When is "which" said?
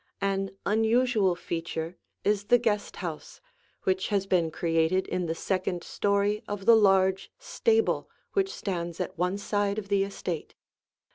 3.83-4.07, 8.33-8.51